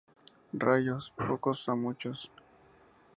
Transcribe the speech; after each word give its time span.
Rayos 0.51 1.11
pocos 1.15 1.69
a 1.69 1.75
muchos. 1.75 2.31